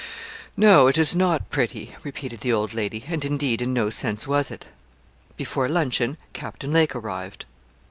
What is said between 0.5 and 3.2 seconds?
'No; it is not pretty,' repeated the old lady;